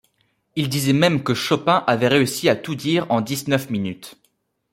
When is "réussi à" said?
2.07-2.55